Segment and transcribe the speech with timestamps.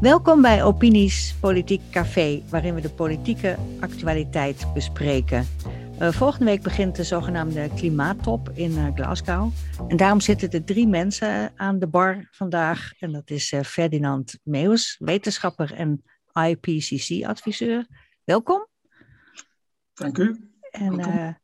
[0.00, 5.46] Welkom bij Opinies Politiek Café, waarin we de politieke actualiteit bespreken.
[6.00, 9.52] Uh, volgende week begint de zogenaamde klimaattop in uh, Glasgow.
[9.88, 12.92] En daarom zitten er drie mensen aan de bar vandaag.
[12.98, 16.02] En dat is uh, Ferdinand Meeuws, wetenschapper en
[16.32, 17.86] IPCC-adviseur.
[18.24, 18.66] Welkom.
[19.94, 20.50] Dank u.
[20.70, 21.38] En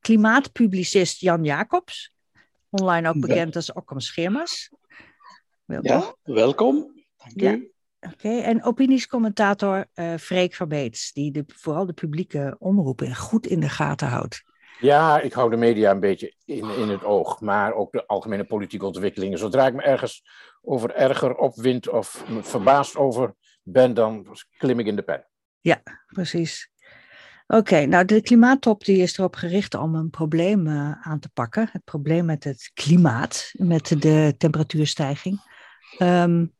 [0.00, 2.14] klimaatpublicist Jan Jacobs,
[2.70, 4.70] online ook bekend als Occam Schermers.
[5.68, 5.90] Welkom.
[5.90, 6.74] Ja, welkom.
[7.16, 7.52] Dank ja.
[7.52, 7.72] u.
[8.00, 13.68] Oké, en opiniescommentator uh, Freek Verbeets, die de, vooral de publieke omroepen goed in de
[13.68, 14.42] gaten houdt.
[14.80, 18.44] Ja, ik hou de media een beetje in, in het oog, maar ook de algemene
[18.44, 19.38] politieke ontwikkelingen.
[19.38, 20.24] Zodra ik me ergens
[20.62, 25.26] over erger opwind of verbaasd over ben, dan klim ik in de pen.
[25.60, 26.70] Ja, precies.
[27.46, 31.68] Oké, nou de klimaattop die is erop gericht om een probleem uh, aan te pakken.
[31.72, 35.56] Het probleem met het klimaat, met de temperatuurstijging.
[35.98, 36.56] Um,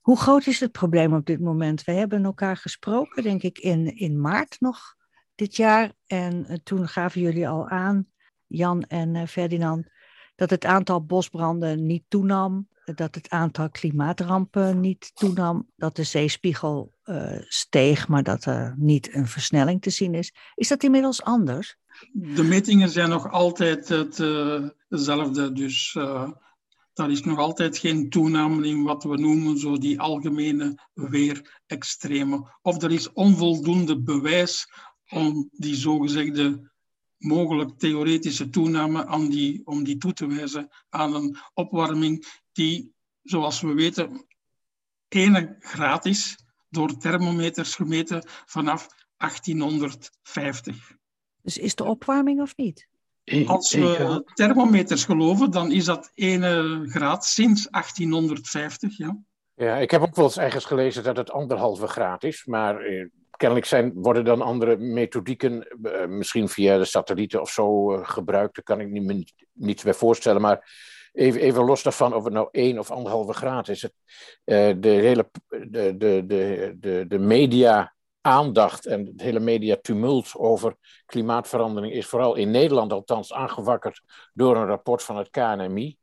[0.00, 1.84] hoe groot is het probleem op dit moment?
[1.84, 4.94] We hebben elkaar gesproken, denk ik, in, in maart nog
[5.34, 5.92] dit jaar.
[6.06, 8.06] En uh, toen gaven jullie al aan,
[8.46, 9.86] Jan en uh, Ferdinand,
[10.36, 16.94] dat het aantal bosbranden niet toenam, dat het aantal klimaatrampen niet toenam, dat de zeespiegel
[17.04, 20.34] uh, steeg, maar dat er niet een versnelling te zien is.
[20.54, 21.76] Is dat inmiddels anders?
[22.12, 24.16] De metingen zijn nog altijd het,
[24.88, 25.96] hetzelfde, dus
[27.00, 32.58] er is nog altijd geen toename in wat we noemen zo die algemene weerextremen.
[32.62, 34.66] Of er is onvoldoende bewijs
[35.08, 36.70] om die zogezegde
[37.16, 43.60] mogelijk theoretische toename aan die, om die toe te wijzen aan een opwarming die, zoals
[43.60, 44.26] we weten,
[45.08, 50.92] 1 graad is door thermometers gemeten vanaf 1850.
[51.42, 52.89] Dus is de opwarming of niet?
[53.46, 58.96] Als we thermometers geloven, dan is dat 1 graad sinds 1850.
[58.96, 59.18] Ja.
[59.54, 63.06] ja, ik heb ook wel eens ergens gelezen dat het anderhalve graad is, maar eh,
[63.36, 68.54] kennelijk zijn, worden dan andere methodieken, eh, misschien via de satellieten of zo, uh, gebruikt.
[68.54, 70.72] Daar kan ik niet, niet bij voorstellen, maar
[71.12, 73.82] even, even los daarvan of het nou 1 of anderhalve graad is.
[73.82, 73.92] Het,
[74.44, 80.76] uh, de hele de, de, de, de, de media aandacht en het hele mediatumult over
[81.06, 85.96] klimaatverandering is vooral in Nederland althans aangewakkerd door een rapport van het KNMI,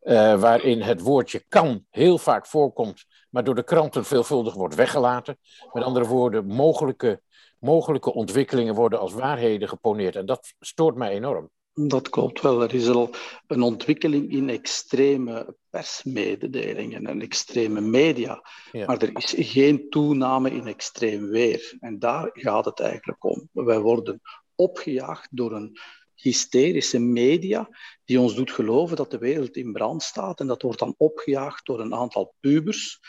[0.00, 5.38] eh, waarin het woordje kan heel vaak voorkomt, maar door de kranten veelvuldig wordt weggelaten.
[5.72, 7.22] Met andere woorden, mogelijke,
[7.58, 11.50] mogelijke ontwikkelingen worden als waarheden geponeerd en dat stoort mij enorm.
[11.74, 12.62] Dat klopt wel.
[12.62, 13.14] Er is al
[13.46, 18.42] een ontwikkeling in extreme persmededelingen en extreme media.
[18.72, 21.76] Maar er is geen toename in extreem weer.
[21.80, 23.48] En daar gaat het eigenlijk om.
[23.52, 24.20] Wij worden
[24.54, 25.78] opgejaagd door een
[26.14, 27.68] hysterische media
[28.04, 30.40] die ons doet geloven dat de wereld in brand staat.
[30.40, 33.00] En dat wordt dan opgejaagd door een aantal pubers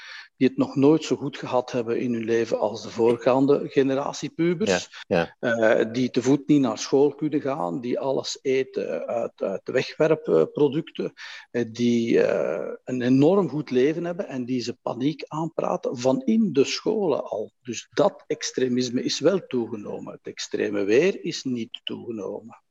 [0.44, 4.30] die het nog nooit zo goed gehad hebben in hun leven als de voorgaande generatie
[4.30, 5.04] pubers.
[5.08, 9.70] Ja, eh, die te voet niet naar school kunnen gaan, die alles eten uit, uit
[9.70, 11.14] wegwerpproducten,
[11.52, 16.54] uh, die uh, een enorm goed leven hebben en die ze paniek aanpraten van in
[16.54, 17.52] de scholen al.
[17.62, 20.14] Dus dat extremisme is wel toegenomen.
[20.14, 22.64] Het extreme weer is niet toegenomen.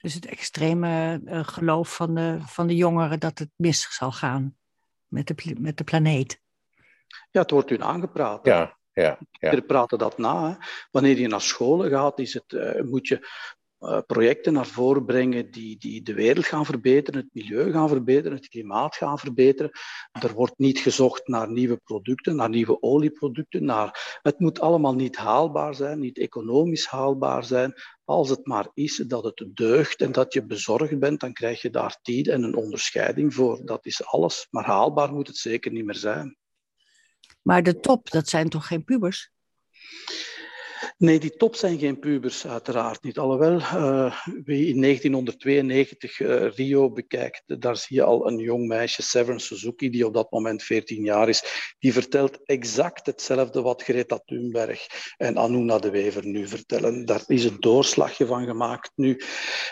[0.00, 4.56] Dus het extreme geloof van de, van de jongeren dat het mis zal gaan
[5.08, 6.44] met de, met de planeet.
[7.30, 8.46] Ja, het wordt u aangepraat.
[8.46, 9.52] Ja, ja, ja.
[9.52, 10.50] Er praten dat na.
[10.50, 10.56] Hè.
[10.90, 13.28] Wanneer je naar scholen gaat, is het, uh, moet je
[13.80, 18.36] uh, projecten naar voren brengen die, die de wereld gaan verbeteren, het milieu gaan verbeteren,
[18.36, 19.70] het klimaat gaan verbeteren.
[20.12, 23.64] Er wordt niet gezocht naar nieuwe producten, naar nieuwe olieproducten.
[23.64, 27.74] Naar, het moet allemaal niet haalbaar zijn, niet economisch haalbaar zijn.
[28.04, 31.70] Als het maar is dat het deugt en dat je bezorgd bent, dan krijg je
[31.70, 33.60] daar tijd en een onderscheiding voor.
[33.64, 34.46] Dat is alles.
[34.50, 36.36] Maar haalbaar moet het zeker niet meer zijn.
[37.46, 39.30] Maar de top, dat zijn toch geen pubers?
[40.98, 43.18] Nee, die top zijn geen pubers, uiteraard niet.
[43.18, 48.66] Alhoewel, uh, wie in 1992 uh, eh, Rio bekijkt, daar zie je al een jong
[48.66, 51.74] meisje, Severn Suzuki, die op dat moment 14 jaar is.
[51.78, 57.04] Die vertelt exact hetzelfde wat Greta Thunberg en Anuna de Wever nu vertellen.
[57.04, 59.20] Daar is een doorslagje van gemaakt nu.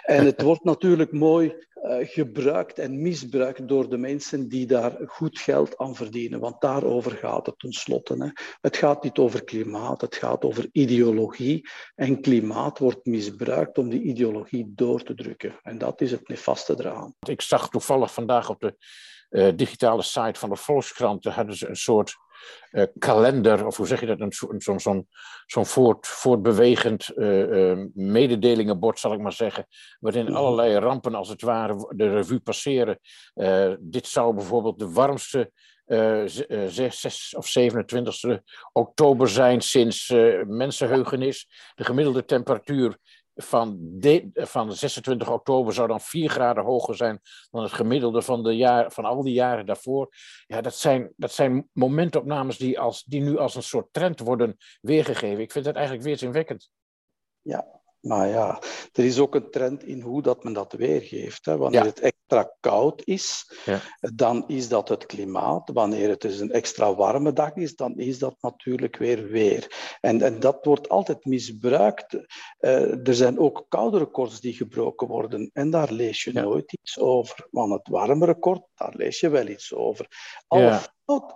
[0.03, 1.55] En het wordt natuurlijk mooi
[1.89, 6.41] gebruikt en misbruikt door de mensen die daar goed geld aan verdienen.
[6.41, 8.15] Want daarover gaat het tenslotte.
[8.19, 8.29] Hè.
[8.61, 11.69] Het gaat niet over klimaat, het gaat over ideologie.
[11.95, 15.59] En klimaat wordt misbruikt om die ideologie door te drukken.
[15.63, 17.15] En dat is het nefaste eraan.
[17.29, 21.25] Ik zag toevallig vandaag op de digitale site van de Volkskrant.
[21.25, 22.17] Hadden ze een soort
[22.99, 25.05] kalender, of hoe zeg je dat, zo'n zo, zo,
[25.47, 27.11] zo voort, voortbewegend
[27.95, 29.67] mededelingenbord, zal ik maar zeggen,
[30.01, 30.35] waarin mhm.
[30.35, 32.99] allerlei rampen als het ware de revue passeren.
[33.81, 35.51] dit zou bijvoorbeeld de warmste
[35.87, 38.41] 6 eh, of 27
[38.73, 41.49] oktober zijn sinds uh, mensenheugenis.
[41.75, 42.97] De gemiddelde temperatuur
[43.35, 47.21] van, de, van 26 oktober zou dan 4 graden hoger zijn
[47.51, 50.15] dan het gemiddelde van, de jaar, van al die jaren daarvoor.
[50.47, 54.57] Ja, dat zijn, dat zijn momentopnames die, als, die nu als een soort trend worden
[54.81, 55.43] weergegeven.
[55.43, 56.71] Ik vind dat eigenlijk weerzinwekkend.
[57.41, 57.74] Ja,
[58.05, 58.61] maar ja,
[58.93, 61.45] er is ook een trend in hoe dat men dat weergeeft.
[61.45, 61.57] Hè.
[61.57, 63.81] Wanneer het extra koud is, ja.
[64.15, 65.71] dan is dat het klimaat.
[65.73, 69.97] Wanneer het dus een extra warme dag is, dan is dat natuurlijk weer weer.
[70.01, 72.15] En, en dat wordt altijd misbruikt.
[72.61, 75.51] Uh, er zijn ook koude records die gebroken worden.
[75.53, 77.47] En daar lees je nooit iets over.
[77.51, 80.07] Want het warme record, daar lees je wel iets over.
[80.47, 80.81] Alle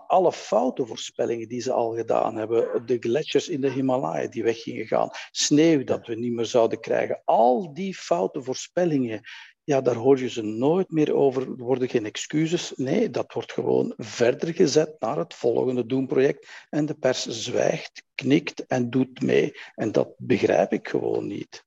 [0.06, 4.62] alle foute voorspellingen die ze al gedaan hebben, de gletsjers in de Himalaya die weg
[4.62, 9.20] gingen gaan, sneeuw dat we niet meer zouden krijgen, al die foute voorspellingen,
[9.68, 11.42] ja, daar hoor je ze nooit meer over.
[11.42, 12.72] Er worden geen excuses.
[12.76, 16.66] Nee, dat wordt gewoon verder gezet naar het volgende doemproject.
[16.70, 19.52] En de pers zwijgt, knikt en doet mee.
[19.74, 21.66] En dat begrijp ik gewoon niet.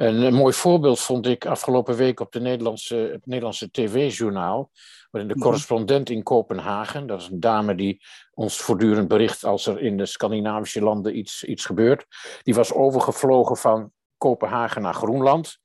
[0.00, 4.70] Een mooi voorbeeld vond ik afgelopen week op de Nederlandse, het Nederlandse tv-journaal
[5.10, 5.44] waarin de mhm.
[5.44, 8.02] correspondent in Kopenhagen, dat is een dame die
[8.34, 12.06] ons voortdurend bericht als er in de Scandinavische landen iets, iets gebeurt,
[12.42, 15.58] die was overgevlogen van Kopenhagen naar Groenland.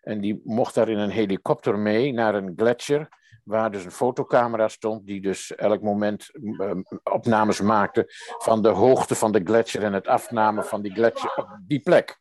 [0.00, 3.08] En die mocht daar in een helikopter mee naar een gletsjer,
[3.44, 6.30] waar dus een fotocamera stond, die dus elk moment
[7.02, 8.04] opnames maakte
[8.38, 12.20] van de hoogte van de gletsjer en het afname van die gletsjer op die plek.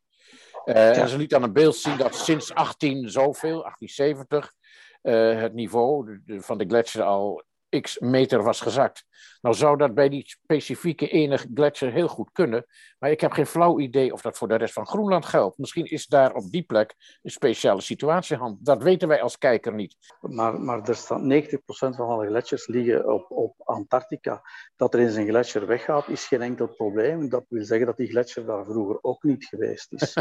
[0.66, 4.54] Uh, En ze liet dan een beeld zien dat sinds 18 zoveel, 1870,
[5.02, 7.44] uh, het niveau van de gletsjer al
[7.81, 9.06] x meter was gezakt.
[9.42, 12.66] Nou zou dat bij die specifieke ene gletsjer heel goed kunnen,
[13.00, 15.58] maar ik heb geen flauw idee of dat voor de rest van Groenland geldt.
[15.58, 18.58] Misschien is daar op die plek een speciale situatie aan.
[18.60, 19.96] Dat weten wij als kijker niet.
[20.22, 24.42] Maar, maar er staat 90% van alle gletsjers liggen op, op Antarctica.
[24.76, 27.30] Dat er eens een gletsjer weggaat, is geen enkel probleem.
[27.30, 30.18] Dat wil zeggen dat die gletsjer daar vroeger ook niet geweest is.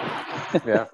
[0.64, 0.88] ja.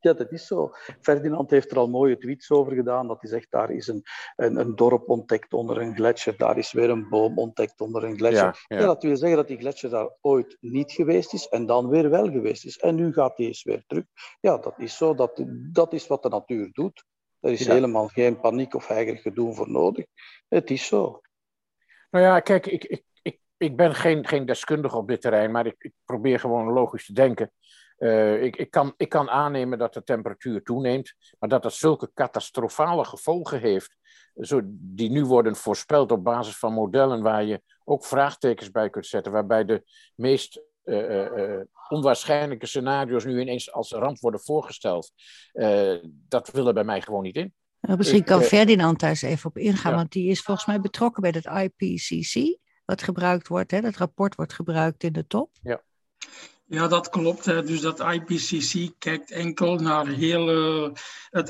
[0.00, 0.70] ja, dat is zo.
[1.00, 3.08] Ferdinand heeft er al mooie tweets over gedaan.
[3.08, 4.02] Dat hij zegt, daar is een,
[4.36, 6.36] een, een dorp ontdekt onder een gletsjer.
[6.36, 8.64] Daar is weer een boom ontdekt onder een gletsjer.
[8.66, 8.86] Ja, ja.
[8.86, 12.30] dat wil zeggen dat die gletsjer daar ooit niet geweest is en dan weer wel
[12.30, 12.78] geweest is.
[12.78, 14.04] En nu gaat die eens weer terug.
[14.40, 15.14] Ja, dat is zo.
[15.14, 17.04] Dat, dat is wat de natuur doet.
[17.40, 20.04] Er is helemaal geen paniek of heiger gedoe voor nodig.
[20.48, 21.20] Het is zo.
[22.10, 25.66] Nou ja, kijk, ik, ik, ik, ik ben geen, geen deskundige op dit terrein, maar
[25.66, 27.52] ik, ik probeer gewoon logisch te denken.
[27.98, 32.10] Uh, ik, ik, kan, ik kan aannemen dat de temperatuur toeneemt, maar dat dat zulke
[32.14, 33.96] catastrofale gevolgen heeft,
[34.34, 39.06] zo, die nu worden voorspeld op basis van modellen waar je ook vraagtekens bij kunt
[39.06, 39.82] zetten, waarbij de
[40.14, 45.12] meest uh, uh, onwaarschijnlijke scenario's nu ineens als ramp worden voorgesteld.
[46.06, 47.54] dat wil er bij mij gewoon niet in.
[47.80, 51.22] Nou, misschien kan Ferdinand daar eens even op ingaan, want die is volgens mij betrokken
[51.22, 53.70] bij het IPCC, wat gebruikt wordt.
[53.70, 53.80] Hè?
[53.80, 55.50] Dat rapport wordt gebruikt in de top.
[55.62, 55.82] Ja.
[56.68, 57.44] Ja, dat klopt.
[57.44, 60.92] Dus dat IPCC kijkt enkel naar hele.
[61.30, 61.48] Het,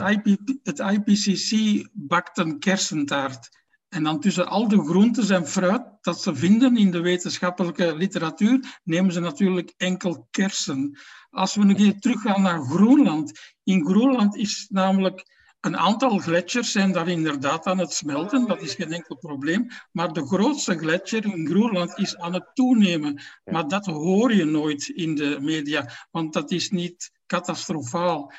[0.62, 3.48] het IPCC bakt een kersentaart.
[3.88, 8.80] En dan tussen al de groentes en fruit dat ze vinden in de wetenschappelijke literatuur,
[8.84, 10.98] nemen ze natuurlijk enkel kersen.
[11.30, 13.54] Als we nu teruggaan naar Groenland.
[13.64, 15.35] In Groenland is namelijk
[15.66, 19.66] een aantal gletsjers zijn daar inderdaad aan het smelten, dat is geen enkel probleem.
[19.92, 23.22] Maar de grootste gletsjer in Groenland is aan het toenemen.
[23.44, 28.32] Maar dat hoor je nooit in de media, want dat is niet catastrofaal.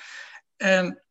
[0.56, 1.02] En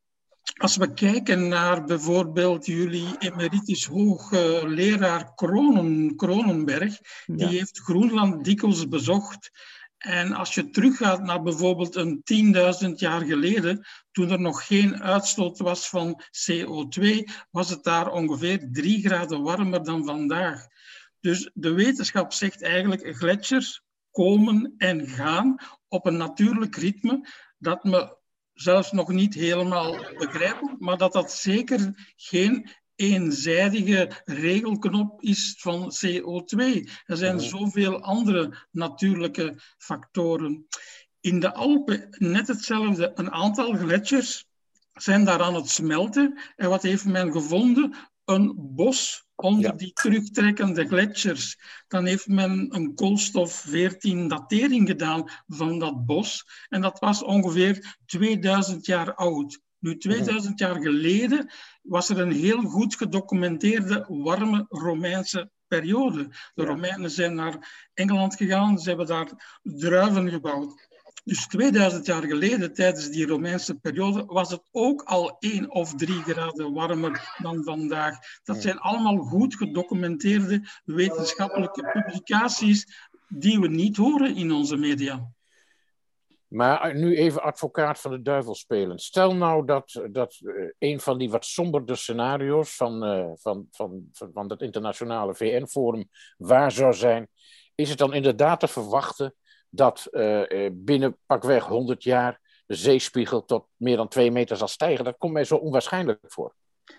[0.55, 9.51] als we kijken naar bijvoorbeeld jullie emeritus hoogleraar Kronen, Kronenberg, die heeft Groenland dikwijls bezocht.
[9.99, 12.23] En als je teruggaat naar bijvoorbeeld een
[12.87, 17.03] 10.000 jaar geleden, toen er nog geen uitstoot was van CO2,
[17.51, 20.67] was het daar ongeveer 3 graden warmer dan vandaag.
[21.21, 25.57] Dus de wetenschap zegt eigenlijk gletsjers komen en gaan
[25.89, 28.17] op een natuurlijk ritme dat we
[28.53, 36.63] zelfs nog niet helemaal begrijpen, maar dat dat zeker geen eenzijdige regelknop is van CO2.
[37.05, 40.67] Er zijn zoveel andere natuurlijke factoren.
[41.21, 43.13] In de Alpen net hetzelfde.
[43.15, 44.47] Een aantal gletsjers
[44.93, 46.39] zijn daar aan het smelten.
[46.57, 47.95] En wat heeft men gevonden?
[48.25, 51.59] Een bos onder die terugtrekkende gletsjers.
[51.89, 56.45] Dan heeft men een koolstof-14 datering gedaan van dat bos.
[56.69, 59.61] En dat was ongeveer 2000 jaar oud.
[59.79, 61.51] Nu, 2000 jaar geleden
[61.83, 66.29] was er een heel goed gedocumenteerde warme Romeinse periode.
[66.55, 70.89] De Romeinen zijn naar Engeland gegaan, ze hebben daar druiven gebouwd.
[71.25, 76.23] Dus 2000 jaar geleden, tijdens die Romeinse periode, was het ook al 1 of 3
[76.23, 78.19] graden warmer dan vandaag.
[78.45, 82.87] Dat zijn allemaal goed gedocumenteerde wetenschappelijke publicaties
[83.29, 85.31] die we niet horen in onze media.
[86.57, 88.99] Maar nu even advocaat van de duivel spelen.
[88.99, 93.01] Stel nou dat, dat uh, een van die wat somberder scenario's van,
[93.41, 97.29] van, van, van, van het internationale VN-forum waar zou zijn.
[97.75, 99.35] Is het dan inderdaad te verwachten
[99.69, 105.05] dat uh, binnen pakweg 100 jaar de zeespiegel tot meer dan 2 meter zal stijgen?
[105.05, 106.55] Dat komt mij zo onwaarschijnlijk voor.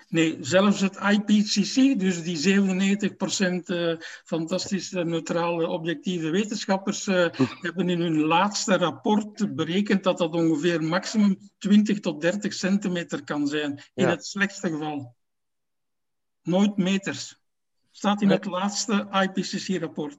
[0.09, 7.27] Nee, zelfs het IPCC, dus die 97% uh, fantastische, neutrale, objectieve wetenschappers, uh,
[7.61, 13.47] hebben in hun laatste rapport berekend dat dat ongeveer maximum 20 tot 30 centimeter kan
[13.47, 14.09] zijn, in ja.
[14.09, 15.15] het slechtste geval.
[16.41, 17.39] Nooit meters.
[17.91, 20.17] Staat in het laatste IPCC-rapport.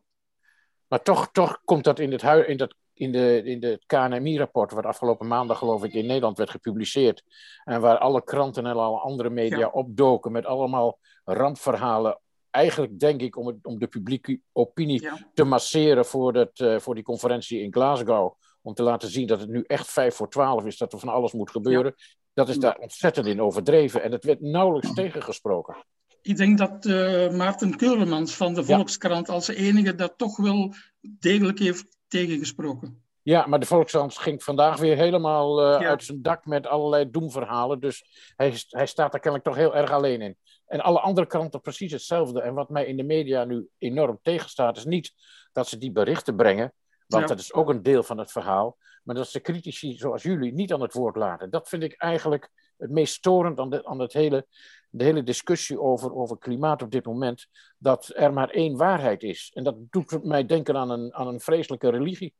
[0.88, 4.84] Maar toch, toch komt dat in het, in dat in de, in de KNMI-rapport, wat
[4.84, 7.22] afgelopen maandag geloof ik in Nederland werd gepubliceerd.
[7.64, 9.68] En waar alle kranten en alle andere media ja.
[9.68, 12.20] opdoken met allemaal rampverhalen.
[12.50, 15.30] Eigenlijk denk ik om, het, om de publieke opinie ja.
[15.34, 18.34] te masseren voor, dat, uh, voor die conferentie in Glasgow.
[18.62, 21.08] Om te laten zien dat het nu echt vijf voor twaalf is, dat er van
[21.08, 21.94] alles moet gebeuren.
[21.96, 22.04] Ja.
[22.34, 24.02] Dat is daar ontzettend in overdreven.
[24.02, 25.76] En het werd nauwelijks tegengesproken.
[26.22, 31.58] Ik denk dat uh, Maarten Keulemans van de Volkskrant als enige dat toch wel degelijk
[31.58, 33.02] heeft tegengesproken.
[33.22, 35.88] Ja, maar de Volkskrant ging vandaag weer helemaal uh, ja.
[35.88, 37.80] uit zijn dak met allerlei doemverhalen.
[37.80, 38.04] Dus
[38.36, 40.36] hij, hij staat er kennelijk toch heel erg alleen in.
[40.66, 42.40] En alle andere kranten precies hetzelfde.
[42.40, 45.12] En wat mij in de media nu enorm tegenstaat, is niet
[45.52, 46.72] dat ze die berichten brengen.
[47.06, 47.28] Want ja.
[47.28, 48.76] dat is ook een deel van het verhaal.
[49.02, 51.50] Maar dat ze critici zoals jullie niet aan het woord laten.
[51.50, 54.46] Dat vind ik eigenlijk het meest storend aan, de, aan het hele,
[54.90, 57.46] de hele discussie over, over klimaat op dit moment.
[57.78, 59.50] Dat er maar één waarheid is.
[59.54, 62.34] En dat doet mij denken aan een, aan een vreselijke religie.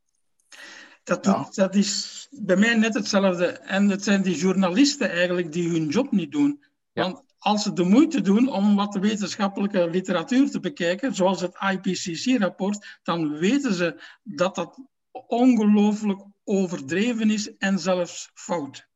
[1.03, 3.45] Dat, dat is bij mij net hetzelfde.
[3.45, 6.63] En het zijn die journalisten eigenlijk die hun job niet doen.
[6.91, 7.03] Ja.
[7.03, 11.57] Want als ze de moeite doen om wat de wetenschappelijke literatuur te bekijken, zoals het
[11.71, 14.79] IPCC-rapport, dan weten ze dat dat
[15.11, 18.88] ongelooflijk overdreven is en zelfs fout.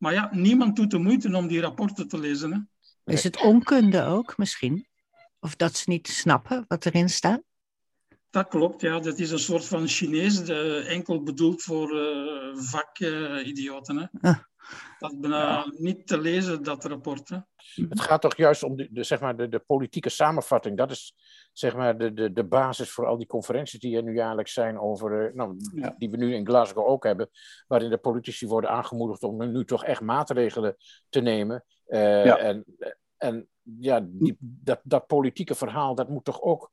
[0.00, 2.52] Maar ja, niemand doet de moeite om die rapporten te lezen.
[2.52, 3.12] Hè?
[3.12, 4.86] Is het onkunde ook misschien?
[5.40, 7.42] Of dat ze niet snappen wat erin staat?
[8.30, 9.00] Dat klopt, ja.
[9.00, 13.96] Dat is een soort van Chinees, de, enkel bedoeld voor uh, vakidioten.
[13.96, 14.38] Uh, ah.
[14.98, 15.72] Dat is bijna ja.
[15.76, 17.28] niet te lezen, dat rapport.
[17.28, 17.38] Hè.
[17.88, 20.76] Het gaat toch juist om de, de, zeg maar de, de politieke samenvatting.
[20.76, 21.14] Dat is
[21.52, 24.80] zeg maar de, de, de basis voor al die conferenties die er nu jaarlijks zijn
[24.80, 25.94] over, uh, nou, ja.
[25.98, 27.30] die we nu in Glasgow ook hebben,
[27.66, 30.76] waarin de politici worden aangemoedigd om nu toch echt maatregelen
[31.08, 31.64] te nemen.
[31.86, 32.38] Uh, ja.
[32.38, 32.64] En,
[33.16, 36.72] en ja, die, dat, dat politieke verhaal, dat moet toch ook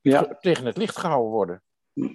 [0.00, 0.36] ja.
[0.40, 1.62] tegen het licht gehouden worden.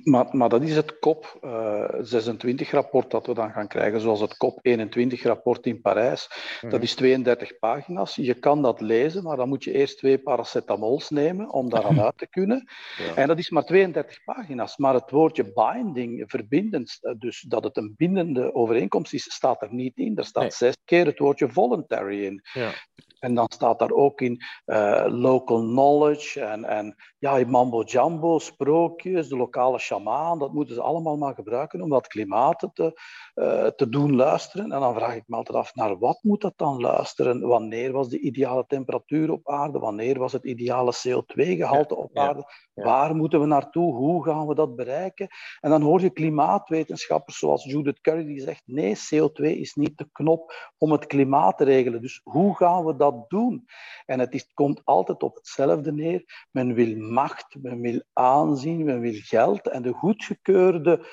[0.04, 4.38] Maar, maar dat is het COP uh, 26-rapport dat we dan gaan krijgen, zoals het
[4.38, 6.30] COP 21-rapport in Parijs.
[6.62, 6.70] Mm.
[6.70, 8.16] Dat is 32 pagina's.
[8.16, 12.18] Je kan dat lezen, maar dan moet je eerst twee paracetamols nemen om daaraan uit
[12.18, 12.70] te kunnen.
[12.98, 13.16] Ja.
[13.16, 14.78] En dat is maar 32 pagina's.
[14.78, 19.98] Maar het woordje binding, verbindend, dus dat het een bindende overeenkomst is, staat er niet
[19.98, 20.18] in.
[20.18, 20.52] Er staat nee.
[20.52, 22.42] zes keer het woordje voluntary in.
[22.54, 22.72] Ja.
[23.20, 29.28] En dan staat daar ook in uh, local knowledge en, en ja, mambo jumbo, sprookjes,
[29.28, 30.40] de lokale shamaan.
[30.40, 33.02] Dat moeten ze allemaal maar gebruiken om dat klimaat te,
[33.36, 34.72] uh, te doen luisteren.
[34.72, 37.48] En dan vraag ik me altijd af, naar wat moet dat dan luisteren?
[37.48, 39.80] Wanneer was de ideale temperatuur op aarde?
[39.80, 42.40] Wanneer was het ideale CO2-gehalte ja, op aarde?
[42.40, 42.84] Ja, ja.
[42.84, 43.96] Waar moeten we naartoe?
[43.96, 45.28] Hoe gaan we dat bereiken?
[45.60, 50.10] En dan hoor je klimaatwetenschappers zoals Judith Curry die zegt, nee, CO2 is niet de
[50.12, 52.02] knop om het klimaat te regelen.
[52.02, 53.66] Dus hoe gaan we dat doen?
[54.06, 56.48] En het is, komt altijd op hetzelfde neer.
[56.52, 59.68] Men wil macht, men wil aanzien, men wil geld.
[59.68, 61.06] En de goedgekeurde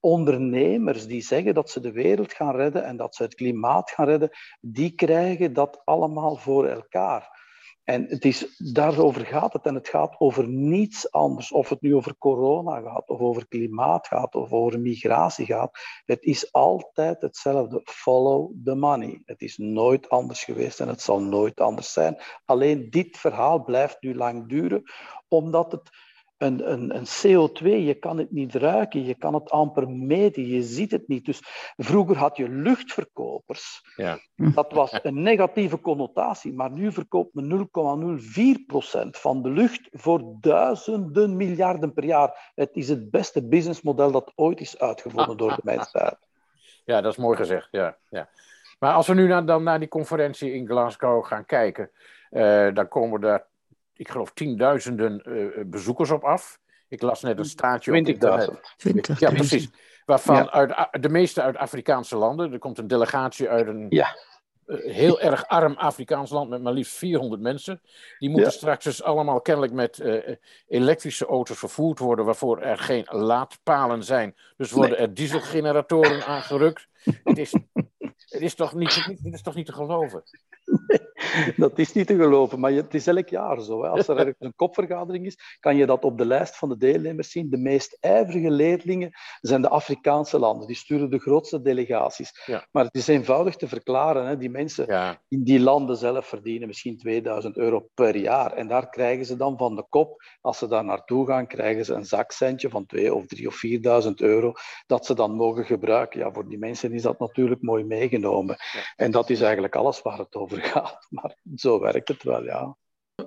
[0.00, 4.06] ondernemers die zeggen dat ze de wereld gaan redden en dat ze het klimaat gaan
[4.06, 7.39] redden, die krijgen dat allemaal voor elkaar.
[7.90, 9.66] En het is, daarover gaat het.
[9.66, 11.52] En het gaat over niets anders.
[11.52, 15.78] Of het nu over corona gaat, of over klimaat gaat, of over migratie gaat.
[16.04, 17.80] Het is altijd hetzelfde.
[17.84, 19.22] Follow the money.
[19.24, 22.18] Het is nooit anders geweest en het zal nooit anders zijn.
[22.44, 24.82] Alleen dit verhaal blijft nu lang duren,
[25.28, 25.90] omdat het
[26.40, 30.62] een, een, een, CO2, je kan het niet ruiken, je kan het amper meten, je
[30.62, 31.24] ziet het niet.
[31.24, 31.40] Dus
[31.76, 33.82] vroeger had je luchtverkopers.
[33.96, 34.18] Ja.
[34.34, 37.68] Dat was een negatieve connotatie, maar nu verkoopt men
[39.04, 42.52] 0,04% van de lucht voor duizenden miljarden per jaar.
[42.54, 46.16] Het is het beste businessmodel dat ooit is uitgevonden door de mensheid.
[46.84, 47.68] Ja, dat is mooi gezegd.
[47.70, 48.28] Ja, ja.
[48.78, 51.90] Maar als we nu naar, dan naar die conferentie in Glasgow gaan kijken,
[52.30, 53.46] uh, dan komen daar,
[54.00, 56.58] ik geloof, tienduizenden uh, bezoekers op af.
[56.88, 58.18] Ik las net een staatje
[58.84, 59.18] 20.000.
[59.18, 59.70] Ja, precies.
[60.04, 62.52] Waarvan uit, de meeste uit Afrikaanse landen.
[62.52, 64.16] Er komt een delegatie uit een ja.
[64.66, 67.80] Eh, heel erg arm Afrikaans land met maar liefst 400 mensen.
[68.18, 70.36] Die moeten straks dus allemaal kennelijk met uh,
[70.68, 74.36] elektrische auto's vervoerd worden, waarvoor er geen laadpalen zijn.
[74.56, 76.88] Dus worden er dieselgeneratoren aangerukt.
[77.24, 77.52] Het is,
[78.28, 80.22] het is, toch niet, het is toch niet te geloven?
[81.56, 83.82] dat is niet te geloven, maar het is elk jaar zo.
[83.82, 83.88] Hè.
[83.88, 87.30] Als er ergens een kopvergadering is, kan je dat op de lijst van de deelnemers
[87.30, 87.50] zien.
[87.50, 89.10] De meest ijverige leerlingen
[89.40, 90.66] zijn de Afrikaanse landen.
[90.66, 92.42] Die sturen de grootste delegaties.
[92.46, 92.66] Ja.
[92.72, 94.26] Maar het is eenvoudig te verklaren.
[94.26, 94.36] Hè.
[94.36, 95.20] Die mensen ja.
[95.28, 98.52] in die landen zelf verdienen misschien 2000 euro per jaar.
[98.52, 101.94] En daar krijgen ze dan van de kop, als ze daar naartoe gaan, krijgen ze
[101.94, 104.52] een zakcentje van 2 of 3 of 4000 euro,
[104.86, 106.20] dat ze dan mogen gebruiken.
[106.20, 108.56] Ja, voor die mensen is dat natuurlijk mooi meegenomen.
[108.96, 111.06] En dat is eigenlijk alles waar het over gaat.
[111.16, 112.76] Maar zo werkt het wel, ja.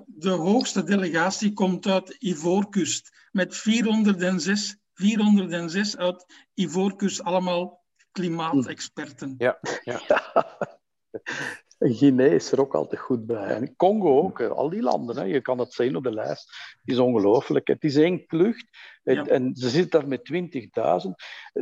[0.06, 6.24] De hoogste delegatie komt uit Ivoorkust met 406, 406 uit
[6.54, 9.34] Ivoorkust, allemaal klimaatexperten.
[9.38, 10.00] Ja, ja.
[11.92, 13.46] Guinea is er ook altijd goed bij.
[13.46, 15.16] En Congo ook, al die landen.
[15.16, 15.22] Hè.
[15.22, 16.76] Je kan het zien op de lijst.
[16.80, 17.66] Het is ongelooflijk.
[17.66, 18.66] Het is één klucht.
[19.02, 19.26] Ja.
[19.26, 21.10] En ze zit daar met 20.000.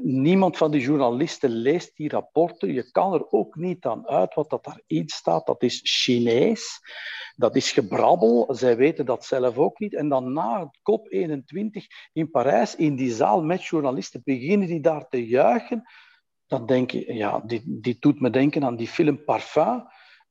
[0.03, 2.73] Niemand van die journalisten leest die rapporten.
[2.73, 5.47] Je kan er ook niet aan uit wat dat daarin staat.
[5.47, 6.81] Dat is Chinees.
[7.37, 8.55] Dat is gebrabbel.
[8.55, 9.95] Zij weten dat zelf ook niet.
[9.95, 15.27] En dan na COP21 in Parijs, in die zaal met journalisten, beginnen die daar te
[15.27, 15.83] juichen.
[16.47, 19.85] Dan denk je, ja, die, die doet me denken aan die film Parfum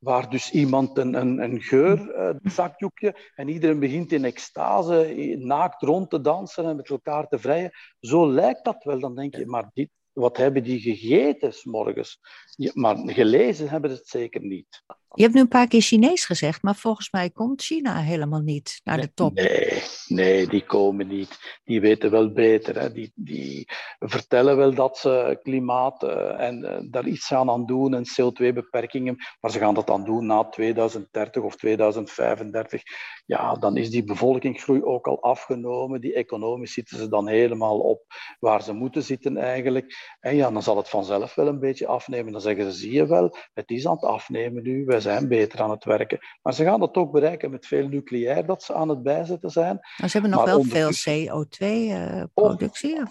[0.03, 6.10] waar dus iemand een, een, een geurzakdoekje uh, en iedereen begint in extase naakt rond
[6.10, 7.72] te dansen en met elkaar te vrijen.
[8.00, 9.00] Zo lijkt dat wel.
[9.00, 12.20] Dan denk je, maar dit, wat hebben die gegeten s morgens?
[12.55, 14.84] Ja, maar gelezen hebben ze het zeker niet.
[15.13, 18.82] Je hebt nu een paar keer Chinees gezegd, maar volgens mij komt China helemaal niet
[18.84, 19.34] naar de top.
[19.34, 21.60] Nee, nee die komen niet.
[21.63, 22.80] Die weten wel beter.
[22.80, 22.91] Hè.
[22.91, 23.68] Die, die
[24.00, 29.15] vertellen wel dat ze klimaat uh, en uh, daar iets gaan aan doen en CO2-beperkingen,
[29.39, 32.82] maar ze gaan dat dan doen na 2030 of 2035.
[33.25, 36.02] Ja, dan is die bevolkingsgroei ook al afgenomen.
[36.02, 38.04] Die economisch zitten ze dan helemaal op
[38.39, 40.15] waar ze moeten zitten eigenlijk.
[40.19, 42.32] En ja, dan zal het vanzelf wel een beetje afnemen.
[42.32, 44.86] Dan zeggen ze, zie je wel, het is aan het afnemen nu.
[44.86, 46.19] Wij zijn beter aan het werken.
[46.41, 49.79] Maar ze gaan dat ook bereiken met veel nucleair dat ze aan het bijzetten zijn.
[49.97, 52.95] Maar ze hebben nog maar wel veel CO2-productie?
[52.95, 53.07] Uh, oh,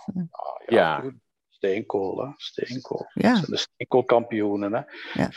[0.67, 1.13] ja, ja.
[1.49, 2.29] Steenkool, hè?
[2.37, 3.07] steenkool.
[3.15, 3.29] Ja.
[3.29, 4.73] Dat zijn de steenkoolkampioenen.
[4.73, 4.81] Hè?
[5.23, 5.31] Ja.
[5.31, 5.35] 50%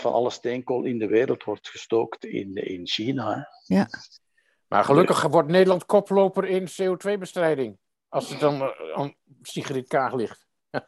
[0.00, 3.34] van alle steenkool in de wereld wordt gestookt in, in China.
[3.34, 3.42] Hè?
[3.74, 3.88] Ja.
[4.68, 7.78] Maar gelukkig wordt Nederland koploper in CO2-bestrijding.
[8.08, 10.46] Als het dan aan Sigrid Kaag ligt.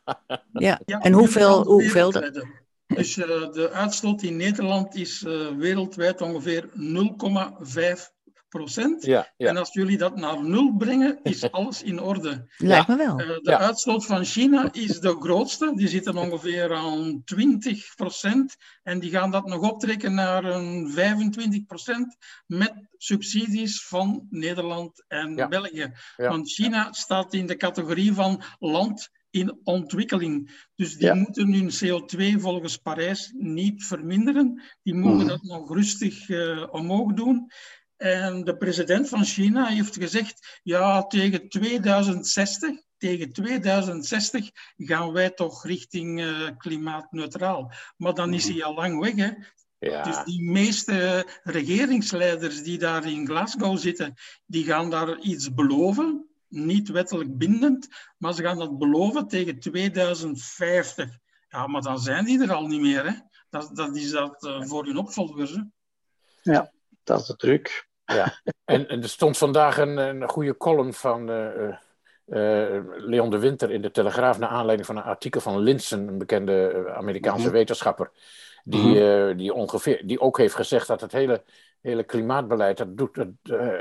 [0.53, 0.81] ja.
[0.85, 1.65] ja, en hoeveel...
[1.65, 2.62] hoeveel dat...
[2.95, 8.13] Dus uh, de uitstoot in Nederland is uh, wereldwijd ongeveer 0,5
[8.49, 9.05] procent.
[9.05, 9.49] Ja, ja.
[9.49, 12.47] En als jullie dat naar nul brengen, is alles in orde.
[12.57, 13.21] Lijkt me wel.
[13.21, 13.59] Uh, de ja.
[13.59, 15.73] uitstoot van China is de grootste.
[15.75, 18.57] Die zitten ongeveer aan 20 procent.
[18.83, 25.49] En die gaan dat nog optrekken naar een 25 procent met subsidies van Nederland en
[25.49, 25.93] België.
[26.17, 30.67] Want China staat in de categorie van land in ontwikkeling.
[30.75, 31.15] Dus die ja.
[31.15, 34.63] moeten hun CO2 volgens Parijs niet verminderen.
[34.83, 35.29] Die mogen mm.
[35.29, 37.51] dat nog rustig uh, omhoog doen.
[37.97, 45.65] En de president van China heeft gezegd, ja, tegen 2060, tegen 2060 gaan wij toch
[45.65, 47.73] richting uh, klimaatneutraal.
[47.97, 49.31] Maar dan is hij al lang weg, hè.
[49.79, 50.03] Ja.
[50.03, 54.15] Dus die meeste regeringsleiders die daar in Glasgow zitten,
[54.47, 57.89] die gaan daar iets beloven niet wettelijk bindend,
[58.19, 61.19] maar ze gaan dat beloven tegen 2050.
[61.49, 63.05] Ja, maar dan zijn die er al niet meer.
[63.05, 63.13] Hè?
[63.51, 65.55] Dat, dat is dat uh, voor hun opvolgers.
[65.55, 65.63] Hè?
[66.43, 66.73] Ja,
[67.05, 67.89] dat is de truc.
[68.05, 71.69] Ja, en, en er stond vandaag een, een goede column van uh,
[72.27, 74.39] uh, Leon de Winter in de Telegraaf...
[74.39, 77.57] naar aanleiding van een artikel van Linsen, een bekende Amerikaanse mm -hmm.
[77.57, 78.11] wetenschapper...
[78.65, 79.37] Die, mm -hmm.
[79.37, 81.45] die, ongeveer, die ook heeft gezegd dat het hele,
[81.83, 82.77] hele klimaatbeleid...
[82.77, 83.29] Dat, doet, dat,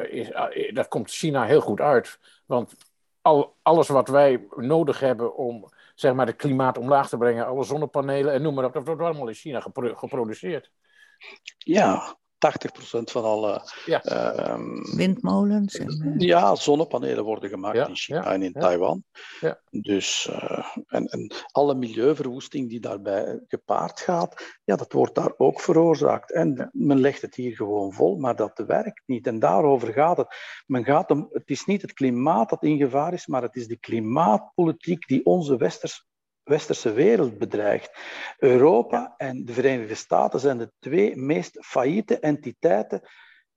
[0.09, 0.31] is,
[0.73, 2.19] dat komt China heel goed uit...
[2.45, 2.75] Want
[3.21, 7.63] al, alles wat wij nodig hebben om zeg maar, het klimaat omlaag te brengen, alle
[7.63, 10.71] zonnepanelen en noem maar op, dat wordt allemaal in China gepro geproduceerd.
[11.57, 12.20] Ja, 80%
[13.11, 14.01] van alle ja.
[14.05, 14.59] uh,
[14.95, 15.77] windmolens.
[15.77, 19.03] En, ja, zonnepanelen worden gemaakt ja, in China ja, en in Taiwan.
[19.39, 19.61] Ja.
[19.69, 25.61] Dus, uh, en, en alle milieuverwoesting die daarbij gepaard gaat, ja, dat wordt daar ook
[25.61, 26.33] veroorzaakt.
[26.33, 29.27] En men legt het hier gewoon vol, maar dat werkt niet.
[29.27, 30.35] En daarover gaat het.
[30.65, 33.67] Men gaat om, het is niet het klimaat dat in gevaar is, maar het is
[33.67, 36.09] de klimaatpolitiek die onze westers
[36.43, 37.99] westerse wereld bedreigt.
[38.37, 43.01] Europa en de Verenigde Staten zijn de twee meest failliete entiteiten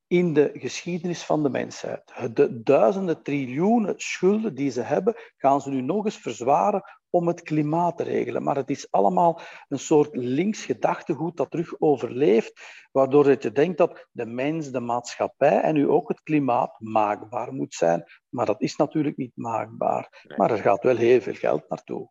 [0.07, 2.13] in de geschiedenis van de mensheid.
[2.35, 7.43] De duizenden triljoenen schulden die ze hebben, gaan ze nu nog eens verzwaren om het
[7.43, 8.43] klimaat te regelen.
[8.43, 12.61] Maar het is allemaal een soort links gedachtegoed dat terug overleeft,
[12.93, 17.75] waardoor je denkt dat de mens, de maatschappij en nu ook het klimaat maakbaar moet
[17.75, 18.05] zijn.
[18.29, 20.25] Maar dat is natuurlijk niet maakbaar.
[20.37, 22.11] Maar er gaat wel heel veel geld naartoe.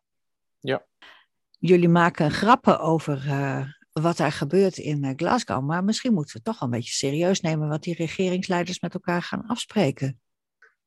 [0.63, 0.86] Ja.
[1.60, 6.41] Jullie maken grappen over uh, wat daar gebeurt in eh, Glasgow, maar misschien moeten we
[6.41, 10.21] toch wel een beetje serieus nemen wat die regeringsleiders met elkaar gaan afspreken.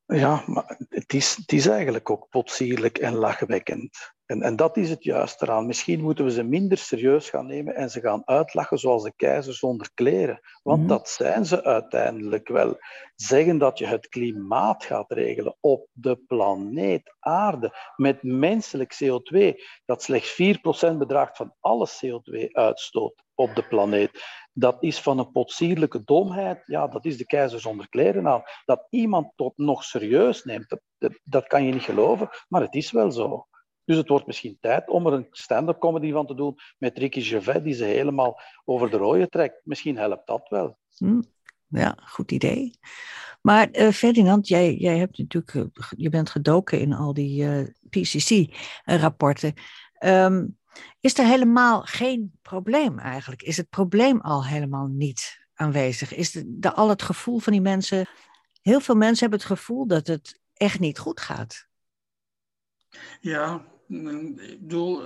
[0.07, 4.15] Ja, maar het is, het is eigenlijk ook potsierlijk en lachwekkend.
[4.27, 5.67] En, en dat is het juiste eraan.
[5.67, 9.55] Misschien moeten we ze minder serieus gaan nemen en ze gaan uitlachen zoals de keizer
[9.55, 10.41] zonder kleren.
[10.63, 10.89] Want mhm.
[10.89, 12.77] dat zijn ze uiteindelijk wel.
[13.15, 20.03] Zeggen dat je het klimaat gaat regelen op de planeet Aarde met menselijk CO2, dat
[20.03, 20.43] slechts
[20.93, 24.25] 4% bedraagt van alle CO2-uitstoot op de planeet.
[24.53, 26.63] Dat is van een potsierlijke domheid.
[26.65, 28.43] Ja, dat is de keizer zonder kleren aan.
[28.65, 32.91] Dat iemand tot nog serieus neemt, dat, dat kan je niet geloven, maar het is
[32.91, 33.47] wel zo.
[33.87, 37.21] Dus het wordt misschien tijd om er een stand-up comedy van te doen met Ricky
[37.21, 39.61] Gervais, die ze helemaal over de rode trekt.
[39.65, 40.79] Misschien helpt dat wel.
[40.97, 41.21] Hm,
[41.69, 42.79] ja, goed idee.
[43.43, 45.65] Maar uh, Ferdinand, jij, jij hebt natuurlijk, uh,
[45.97, 49.55] je bent gedoken in al die uh, eh, PCC-rapporten.
[49.93, 50.47] Ehm,
[51.01, 53.43] is er helemaal geen probleem eigenlijk?
[53.43, 56.15] Is het probleem al helemaal niet aanwezig?
[56.15, 58.09] Is de, de, al het gevoel van die mensen,
[58.63, 61.67] heel veel mensen hebben het gevoel dat het echt niet goed gaat.
[63.21, 65.03] Ja, ik bedoel,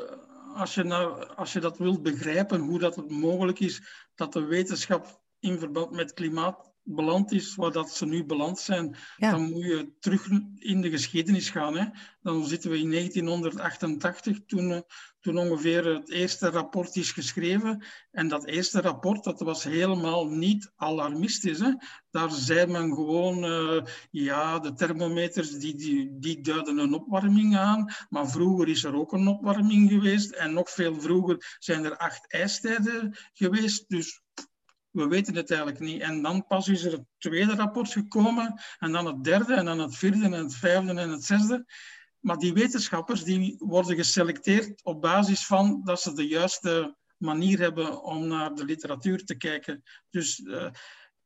[0.54, 3.82] als je, nou, als je dat wilt begrijpen, hoe dat het mogelijk is
[4.14, 8.96] dat de wetenschap in verband met klimaat beland is waar dat ze nu beland zijn,
[9.16, 11.76] dan moet je terug in de geschiedenis gaan.
[11.76, 11.84] Hè.
[12.22, 14.80] Dan zitten we in 1988, toen, eh,
[15.20, 17.84] toen ongeveer het eerste rapport is geschreven.
[18.10, 21.58] En dat eerste rapport dat was helemaal niet alarmistisch.
[21.58, 21.72] Hè.
[22.10, 27.94] Daar zei men gewoon, uh, ja, de thermometers die, die, die duiden een opwarming aan.
[28.08, 30.30] Maar vroeger is er ook een opwarming geweest.
[30.30, 33.88] En nog veel vroeger zijn er acht ijstijden geweest.
[33.88, 34.20] Dus
[34.90, 36.00] we weten het eigenlijk niet.
[36.00, 39.78] En dan pas is er het tweede rapport gekomen, en dan het derde, en dan
[39.78, 41.66] het vierde, en het vijfde en het zesde.
[42.20, 48.02] Maar die wetenschappers die worden geselecteerd op basis van dat ze de juiste manier hebben
[48.02, 49.82] om naar de literatuur te kijken.
[50.10, 50.70] Dus uh,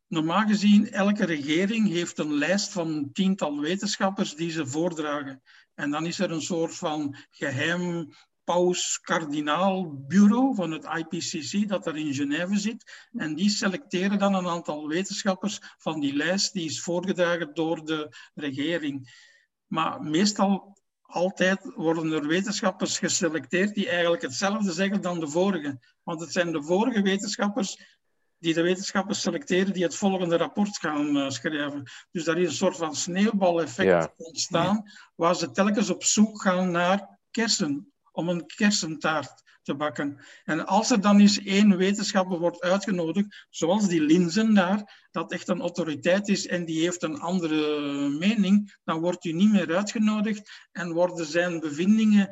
[0.06, 5.42] normaal gezien, elke regering heeft een lijst van tiental wetenschappers die ze voordragen.
[5.74, 8.08] En dan is er een soort van geheim
[8.44, 13.08] paus-kardinaal-bureau van het IPCC dat er in Genève zit.
[13.12, 18.16] En die selecteren dan een aantal wetenschappers van die lijst die is voorgedragen door de
[18.34, 19.22] regering.
[19.66, 25.78] Maar meestal altijd worden er wetenschappers geselecteerd die eigenlijk hetzelfde zeggen dan de vorige.
[26.02, 27.92] Want het zijn de vorige wetenschappers
[28.38, 31.82] die de wetenschappers selecteren die het volgende rapport gaan uh, schrijven.
[32.10, 37.18] Dus daar is een soort van sneeuwbaleffect ontstaan, waar ze telkens op zoek gaan naar
[37.30, 40.24] kersen om een kersentaart te bakken.
[40.44, 45.48] En als er dan eens één wetenschapper wordt uitgenodigd, zoals die Linzen daar, dat echt
[45.48, 50.68] een autoriteit is en die heeft een andere mening, dan wordt u niet meer uitgenodigd
[50.72, 52.28] en worden zijn bevindingen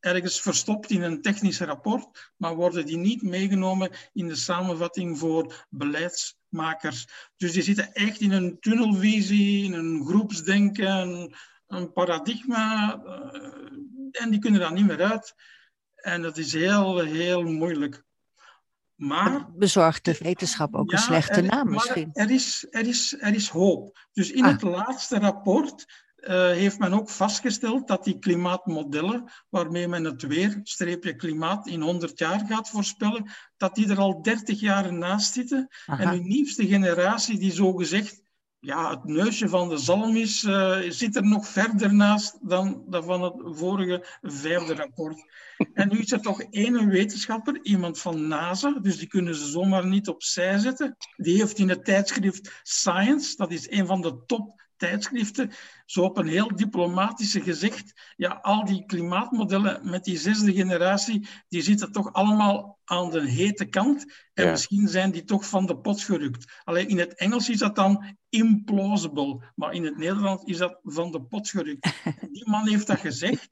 [0.00, 5.66] ergens verstopt in een technisch rapport, maar worden die niet meegenomen in de samenvatting voor
[5.70, 7.06] beleidsmakers.
[7.36, 11.34] Dus die zitten echt in een tunnelvisie, in een groepsdenken,
[11.66, 13.00] een paradigma
[14.12, 15.34] en die kunnen daar niet meer uit.
[15.94, 18.04] En dat is heel, heel moeilijk.
[18.94, 22.10] Maar, bezorgt de wetenschap ook een slechte naam misschien?
[22.12, 24.06] Er is, er, is, er is hoop.
[24.12, 24.70] Dus in het ah.
[24.70, 25.86] laatste rapport
[26.22, 31.80] uh, heeft men ook vastgesteld dat die klimaatmodellen, waarmee men het weer, streepje klimaat, in
[31.80, 35.68] 100 jaar gaat voorspellen, dat die er al 30 jaar naast zitten.
[35.86, 38.20] En de nieuwste generatie die zo gezegd
[38.64, 43.04] ja, het neusje van de zalm is, uh, zit er nog verder naast dan dat
[43.04, 45.24] van het vorige vijfde rapport.
[45.74, 49.86] En nu is er toch één wetenschapper, iemand van NASA, dus die kunnen ze zomaar
[49.86, 50.96] niet opzij zetten.
[51.16, 55.50] Die heeft in het tijdschrift Science, dat is een van de top tijdschriften,
[55.86, 61.62] zo op een heel diplomatische gezegd, ja, al die klimaatmodellen met die zesde generatie, die
[61.62, 64.04] zitten toch allemaal aan de hete kant.
[64.34, 66.52] En misschien zijn die toch van de pot gerukt.
[66.64, 71.12] Alleen in het Engels is dat dan implausible, maar in het Nederlands is dat van
[71.12, 71.92] de pot gerukt.
[72.32, 73.48] die man heeft dat gezegd.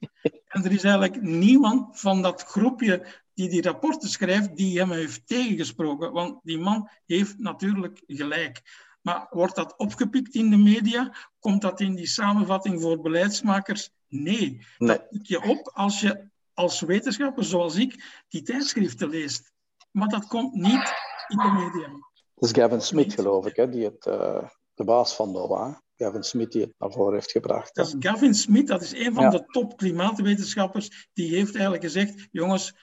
[0.47, 5.27] En er is eigenlijk niemand van dat groepje die die rapporten schrijft, die hem heeft
[5.27, 6.11] tegengesproken.
[6.11, 8.61] Want die man heeft natuurlijk gelijk.
[9.01, 11.15] Maar wordt dat opgepikt in de media?
[11.39, 13.89] Komt dat in die samenvatting voor beleidsmakers?
[14.07, 14.65] Nee.
[14.77, 19.51] Dat pik je op als je als wetenschapper zoals ik die tijdschriften leest.
[19.91, 20.93] Maar dat komt niet
[21.27, 21.89] in de media.
[22.35, 25.81] Dat is Gavin Smith, geloof ik, hè, die het, uh, de baas van NOAA.
[25.95, 27.75] Gavin Smith die het naar voren heeft gebracht.
[27.75, 31.09] Dat is Gavin Smith, dat is een van de top klimaatwetenschappers.
[31.13, 32.73] Die heeft eigenlijk gezegd, jongens,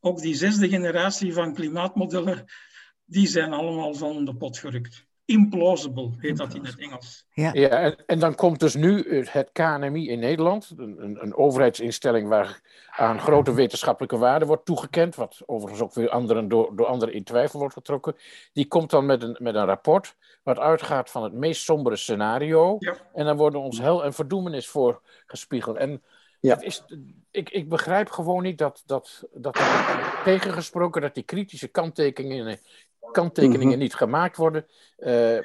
[0.00, 2.44] ook die zesde generatie van klimaatmodellen,
[3.04, 7.26] die zijn allemaal van de pot gerukt implausible, heet dat in het Engels.
[7.32, 12.28] Ja, ja en, en, dan komt dus nu het KNMI in Nederland, een, een, overheidsinstelling
[12.28, 17.14] waar aan grote wetenschappelijke waarde wordt toegekend, wat overigens ook weer anderen door, door anderen
[17.14, 18.16] in twijfel wordt getrokken.
[18.52, 22.76] Die komt dan met een, met een rapport wat uitgaat van het meest sombere scenario.
[22.78, 22.96] Ja.
[23.14, 25.76] En dan worden ons hel en verdoemenis voor gespiegeld.
[25.76, 26.02] En
[26.40, 26.54] ja.
[26.54, 26.84] Het is,
[27.30, 32.58] ik, ik begrijp gewoon niet dat, dat, dat er tegengesproken dat die kritische kanttekeningen
[33.12, 33.78] kanttekeningen mhm.
[33.78, 34.66] niet gemaakt worden.
[34.98, 35.36] Uh,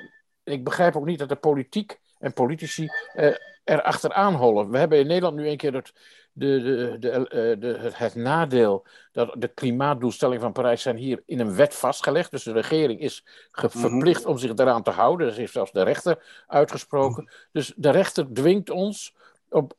[0.43, 4.69] ik begrijp ook niet dat de politiek en politici uh, er achteraan hollen.
[4.69, 5.93] We hebben in Nederland nu een keer het,
[6.31, 11.39] de, de, de, uh, de, het nadeel dat de klimaatdoelstellingen van Parijs zijn hier in
[11.39, 12.31] een wet vastgelegd.
[12.31, 13.69] Dus de regering is mhm.
[13.69, 15.27] verplicht om zich daaraan te houden.
[15.27, 17.23] Dat heeft zelfs de rechter uitgesproken.
[17.23, 17.33] Mhm.
[17.51, 19.15] Dus de rechter dwingt ons
[19.49, 19.73] op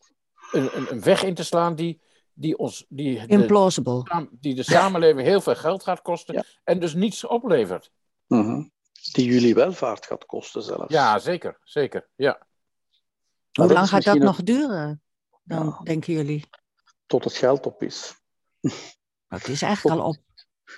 [0.53, 2.01] een, een weg in te slaan die
[2.37, 2.85] die ons.
[2.89, 4.03] Die Implausible.
[4.03, 7.91] De, die de samenleving heel veel geld gaat kosten en dus niets oplevert.
[8.27, 8.71] Mm
[9.13, 10.93] Die jullie welvaart gaat kosten zelfs.
[10.93, 11.59] Ja, zeker.
[11.65, 12.47] zeker ja.
[13.53, 15.03] Hoe lang gaat dat nog duren,
[15.43, 16.45] dan, denken jullie?
[17.07, 18.15] Tot het geld op is.
[19.29, 20.17] het is eigenlijk al op.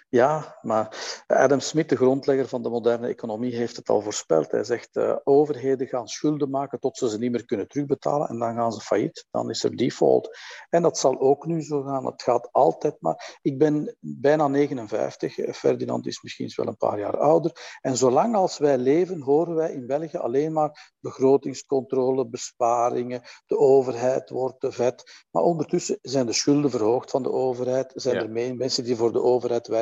[0.09, 4.51] Ja, maar Adam Smith, de grondlegger van de moderne economie, heeft het al voorspeld.
[4.51, 8.39] Hij zegt, uh, overheden gaan schulden maken tot ze ze niet meer kunnen terugbetalen en
[8.39, 9.27] dan gaan ze failliet.
[9.31, 10.39] Dan is er default.
[10.69, 12.07] En dat zal ook nu zo gaan.
[12.07, 13.39] Het gaat altijd maar...
[13.43, 15.57] Ik ben bijna 59.
[15.57, 17.79] Ferdinand is misschien wel een paar jaar ouder.
[17.81, 24.31] En zolang als wij leven, horen wij in België alleen maar begrotingscontrole, besparingen, de overheid
[24.31, 25.27] wordt te vet.
[25.31, 27.93] Maar ondertussen zijn de schulden verhoogd van de overheid.
[27.95, 29.77] Zijn er mensen die voor de overheid werken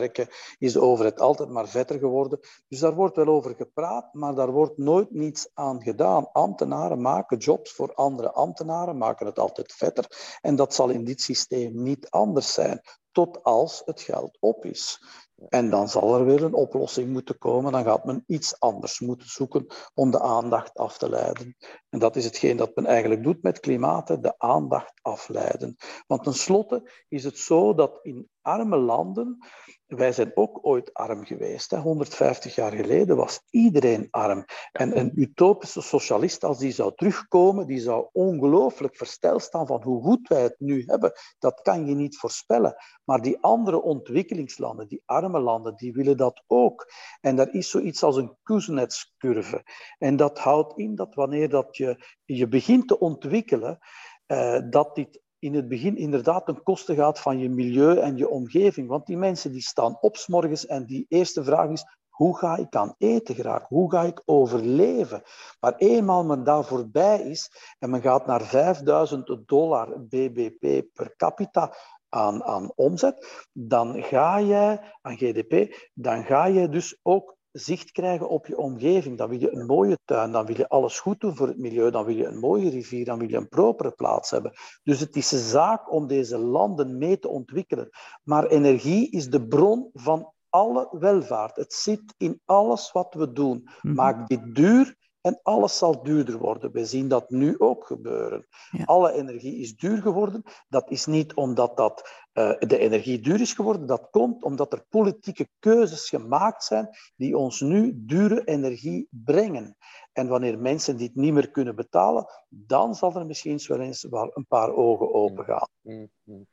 [0.58, 2.38] is de overheid altijd maar vetter geworden.
[2.68, 6.32] Dus daar wordt wel over gepraat, maar daar wordt nooit niets aan gedaan.
[6.32, 10.38] Ambtenaren maken jobs voor andere ambtenaren, maken het altijd vetter.
[10.40, 12.80] En dat zal in dit systeem niet anders zijn,
[13.12, 15.00] tot als het geld op is.
[15.48, 17.72] En dan zal er weer een oplossing moeten komen.
[17.72, 21.56] Dan gaat men iets anders moeten zoeken om de aandacht af te leiden.
[21.88, 25.76] En dat is hetgeen dat men eigenlijk doet met klimaat, de aandacht afleiden.
[26.06, 29.38] Want tenslotte is het zo dat in arme landen
[29.86, 31.70] wij zijn ook ooit arm geweest.
[31.70, 31.78] Hè.
[31.78, 34.44] 150 jaar geleden was iedereen arm.
[34.72, 40.02] En een utopische socialist, als die zou terugkomen, die zou ongelooflijk versteld staan van hoe
[40.02, 41.12] goed wij het nu hebben.
[41.38, 42.76] Dat kan je niet voorspellen.
[43.04, 46.92] Maar die andere ontwikkelingslanden, die arme landen, die willen dat ook.
[47.20, 49.64] En daar is zoiets als een Kuznets-curve.
[49.98, 53.78] En dat houdt in dat wanneer dat je, je begint te ontwikkelen,
[54.26, 58.28] uh, dat dit in het begin inderdaad ten koste gaat van je milieu en je
[58.28, 58.88] omgeving.
[58.88, 62.76] Want die mensen die staan op morgens en die eerste vraag is, hoe ga ik
[62.76, 63.68] aan eten graag?
[63.68, 65.22] Hoe ga ik overleven?
[65.60, 71.72] Maar eenmaal men daar voorbij is en men gaat naar 5000 dollar BBP per capita
[72.08, 78.28] aan, aan omzet, dan ga je, aan GDP, dan ga je dus ook zicht krijgen
[78.28, 79.18] op je omgeving.
[79.18, 81.90] Dan wil je een mooie tuin, dan wil je alles goed doen voor het milieu,
[81.90, 84.52] dan wil je een mooie rivier, dan wil je een propere plaats hebben.
[84.82, 87.88] Dus het is een zaak om deze landen mee te ontwikkelen.
[88.22, 91.56] Maar energie is de bron van alle welvaart.
[91.56, 93.68] Het zit in alles wat we doen.
[93.82, 93.94] Mhm.
[93.94, 96.72] Maak dit duur en alles zal duurder worden.
[96.72, 98.46] We zien dat nu ook gebeuren.
[98.84, 100.42] Alle energie is duur geworden.
[100.68, 103.86] Dat is niet omdat dat, uh, de energie duur is geworden.
[103.86, 109.76] Dat komt omdat er politieke keuzes gemaakt zijn die ons nu dure energie brengen.
[110.12, 114.30] En wanneer mensen dit niet meer kunnen betalen, dan zal er misschien wel eens wel
[114.34, 115.68] een paar ogen open gaan.
[115.82, 116.46] Mm, mm.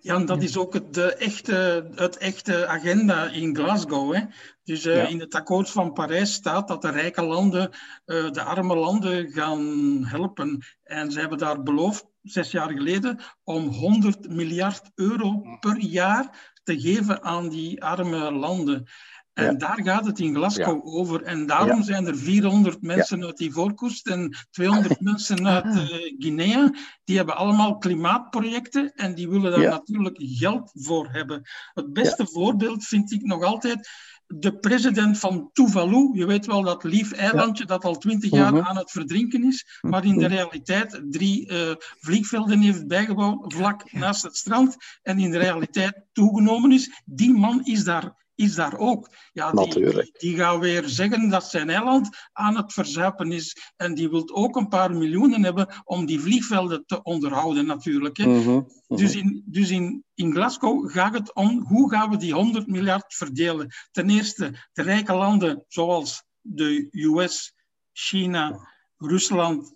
[0.00, 4.14] Ja, en dat is ook het, de echte, het echte agenda in Glasgow.
[4.14, 4.20] Hè?
[4.64, 7.70] Dus uh, in het akkoord van Parijs staat dat de rijke landen
[8.06, 10.64] uh, de arme landen gaan helpen.
[10.82, 16.80] En ze hebben daar beloofd, zes jaar geleden, om 100 miljard euro per jaar te
[16.80, 18.86] geven aan die arme landen.
[19.34, 21.22] En daar gaat het in Glasgow over.
[21.22, 25.84] En daarom zijn er 400 mensen uit Ivoorkust en 200 mensen uit uh,
[26.18, 26.70] Guinea.
[27.04, 31.42] Die hebben allemaal klimaatprojecten en die willen daar natuurlijk geld voor hebben.
[31.74, 33.88] Het beste voorbeeld vind ik nog altijd
[34.26, 36.10] de president van Tuvalu.
[36.12, 38.66] Je weet wel dat lief eilandje dat al twintig jaar mhm.
[38.66, 40.34] aan het verdrinken is, maar in de mhm.
[40.34, 46.72] realiteit drie uh, vliegvelden heeft bijgebouwd vlak naast het strand en in de realiteit toegenomen
[46.72, 47.02] is.
[47.04, 49.10] Die man is daar is daar ook.
[49.32, 53.56] Ja, die, die gaat weer zeggen dat zijn eiland aan het verzuipen is.
[53.76, 58.16] En die wil ook een paar miljoenen hebben om die vliegvelden te onderhouden natuurlijk.
[58.16, 58.26] Hè.
[58.26, 58.62] Mhm, mhm.
[58.86, 63.14] Dus, in, dus in, in Glasgow gaat het om hoe gaan we die 100 miljard
[63.14, 63.68] verdelen.
[63.90, 67.54] Ten eerste, de rijke landen zoals de US,
[67.92, 69.74] China, Rusland,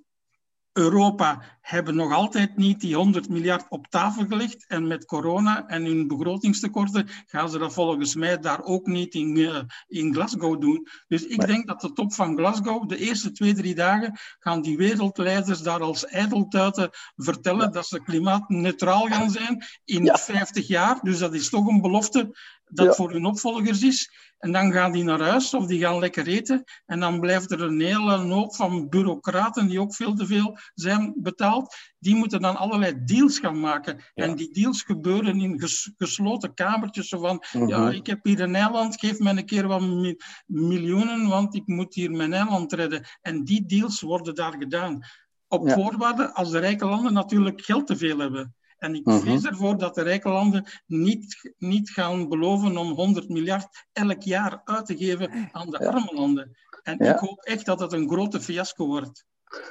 [0.72, 4.64] Europa hebben nog altijd niet die 100 miljard op tafel gelegd.
[4.66, 9.36] En met corona en hun begrotingstekorten gaan ze dat volgens mij daar ook niet in,
[9.36, 10.88] uh, in Glasgow doen.
[11.08, 14.76] Dus ik denk dat de top van Glasgow, de eerste twee, drie dagen, gaan die
[14.76, 20.98] wereldleiders daar als ijdeltuiten vertellen dat ze klimaatneutraal gaan zijn in 50 jaar.
[21.02, 22.34] Dus dat is toch een belofte
[22.68, 24.10] dat voor hun opvolgers is.
[24.38, 26.64] En dan gaan die naar huis of die gaan lekker eten.
[26.86, 31.12] En dan blijft er een hele hoop van bureaucraten die ook veel te veel zijn
[31.16, 31.55] betaald.
[31.98, 34.00] Die moeten dan allerlei deals gaan maken.
[34.14, 35.62] En die deals gebeuren in
[35.96, 37.08] gesloten kamertjes.
[37.08, 37.68] Zo van, mhm.
[37.68, 40.14] ja, ik heb hier een eiland, geef me een keer wat
[40.46, 43.06] miljoenen, want ik moet hier mijn eiland redden.
[43.20, 45.00] En die deals worden daar gedaan.
[45.48, 48.54] Op voorwaarde als de rijke landen natuurlijk geld te veel hebben.
[48.78, 49.18] En ik mhm.
[49.18, 54.60] vrees ervoor dat de rijke landen niet, niet gaan beloven om 100 miljard elk jaar
[54.64, 56.56] uit te geven aan de arme landen.
[56.82, 59.24] En ik hoop echt dat het een grote fiasco wordt.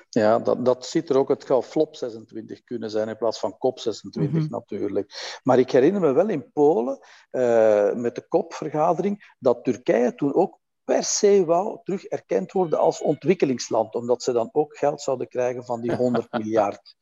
[0.09, 1.29] Ja, dat, dat ziet er ook.
[1.29, 4.49] Het gaat flop 26 kunnen zijn in plaats van kop 26 mhm.
[4.49, 5.39] natuurlijk.
[5.43, 6.99] Maar ik herinner me wel in Polen,
[7.31, 13.01] uh, met de kopvergadering, dat Turkije toen ook per se wou terug erkend worden als
[13.01, 16.95] ontwikkelingsland, omdat ze dan ook geld zouden krijgen van die 100 miljard.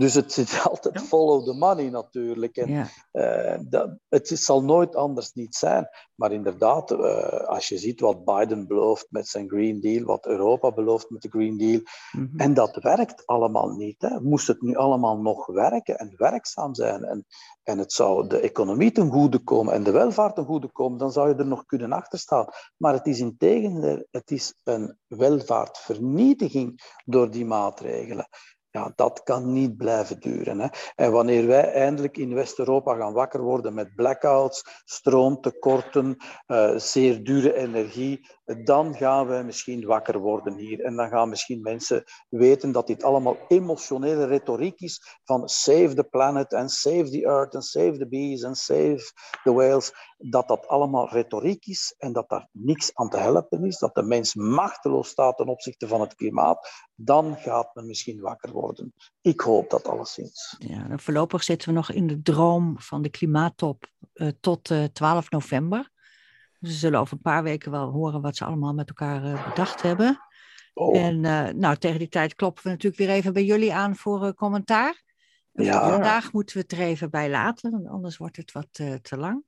[0.00, 2.56] Dus het zit altijd follow the money natuurlijk.
[2.56, 5.88] En, uh, dat, het zal nooit anders niet zijn.
[6.14, 10.72] Maar inderdaad, uh, als je ziet wat Biden belooft met zijn Green Deal, wat Europa
[10.72, 11.80] belooft met de Green Deal,
[12.12, 14.02] mm en dat werkt allemaal niet.
[14.02, 14.20] Hè.
[14.20, 17.26] Moest het nu allemaal nog werken en werkzaam zijn en,
[17.62, 21.12] en het zou de economie ten goede komen en de welvaart ten goede komen, dan
[21.12, 22.46] zou je er nog kunnen achterstaan.
[22.76, 28.28] Maar het is in tegendeel, het is een welvaartvernietiging door die maatregelen
[28.70, 30.60] ja, dat kan niet blijven duren.
[30.60, 30.68] Hè.
[30.94, 37.54] En wanneer wij eindelijk in West-Europa gaan wakker worden met blackouts, stroomtekorten, uh, zeer dure
[37.54, 40.84] energie, dan gaan we misschien wakker worden hier.
[40.84, 46.04] En dan gaan misschien mensen weten dat dit allemaal emotionele retoriek is van save the
[46.04, 49.92] planet and save the earth and save the bees and save the whales.
[50.18, 54.02] Dat dat allemaal retoriek is en dat daar niks aan te helpen is, dat de
[54.02, 58.94] mens machteloos staat ten opzichte van het klimaat, dan gaat men misschien wakker worden.
[59.20, 60.56] Ik hoop dat alleszins.
[60.58, 64.90] Ja, voorlopig zitten we nog in de droom van de klimaattop uh, tot uh, eh,
[64.90, 65.90] 12 november.
[66.60, 69.82] Ze zullen over een paar weken wel horen wat ze allemaal met elkaar uh, bedacht
[69.82, 70.20] hebben.
[70.74, 70.96] Oh.
[70.96, 71.20] En
[71.58, 75.02] nou, tegen die tijd kloppen we natuurlijk weer even bij jullie aan voor commentaar.
[75.52, 75.90] Ja.
[75.90, 79.44] Vandaag moeten we het er even bij laten, want anders wordt het wat te lang.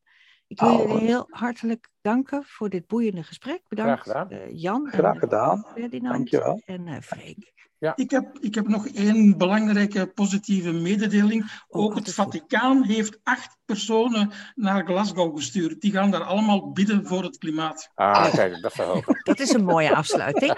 [0.53, 3.63] Ik wil jullie heel hartelijk danken voor dit boeiende gesprek.
[3.69, 4.41] Bedankt Graag gedaan.
[4.41, 4.89] Uh, Jan.
[4.89, 5.65] Graag en, gedaan.
[5.75, 6.63] Ferdinand Dankjewel.
[6.65, 7.62] En uh, Freek.
[7.83, 7.93] Ja.
[7.97, 11.63] Ik, heb, ik heb nog één belangrijke positieve mededeling.
[11.69, 15.81] Oh, ook het Vaticaan heeft acht personen naar Glasgow gestuurd.
[15.81, 17.91] Die gaan daar allemaal bidden voor het klimaat.
[17.95, 20.55] Ah, kijk, dat is Dat is een mooie afsluiting.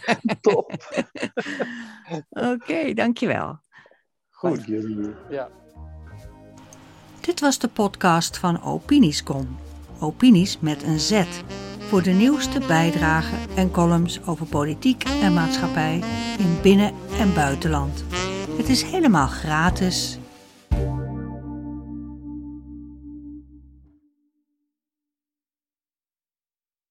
[0.40, 0.72] Top.
[2.30, 3.58] Oké, okay, dankjewel.
[4.30, 4.64] Goed.
[5.30, 5.48] Ja.
[7.20, 9.58] Dit was de podcast van Opiniescom.
[10.00, 11.24] Opinies met een Z.
[11.92, 16.02] Voor de nieuwste bijdragen en columns over politiek en maatschappij
[16.38, 18.04] in binnen- en buitenland.
[18.56, 20.18] Het is helemaal gratis